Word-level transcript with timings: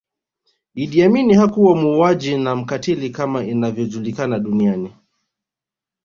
Idi 0.75 1.03
Amin 1.03 1.33
hakuwa 1.35 1.75
muuaji 1.75 2.37
na 2.37 2.55
mkatili 2.55 3.09
kama 3.09 3.43
inavyojulikana 3.43 4.39
duniani 4.39 4.93